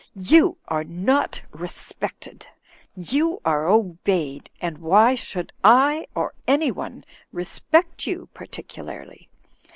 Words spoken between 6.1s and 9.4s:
or anyone respect you particularly?